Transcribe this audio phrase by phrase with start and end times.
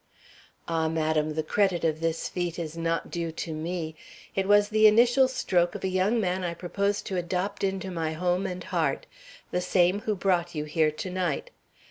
[0.67, 3.95] "Ah, madam, the credit of this feat is not due to me.
[4.33, 8.13] It was the initial stroke of a young man I propose to adopt into my
[8.13, 9.05] home and heart;
[9.51, 11.51] the same who brought you here to night.